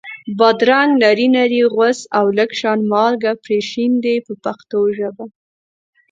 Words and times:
بادرنګ 0.37 0.91
نري 1.03 1.27
نري 1.35 1.61
غوڅ 1.73 1.99
او 2.17 2.25
لږ 2.37 2.51
شان 2.59 2.79
مالګه 2.91 3.31
پرې 3.43 3.57
شیندئ 3.69 4.17
په 4.27 4.33
پښتو 4.43 4.79
ژبه. 4.97 5.25